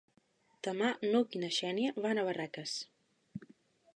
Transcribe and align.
Demà 0.67 0.87
n'Hug 1.09 1.37
i 1.39 1.41
na 1.43 1.51
Xènia 1.59 1.93
van 2.07 2.21
a 2.21 2.25
Barraques. 2.31 2.75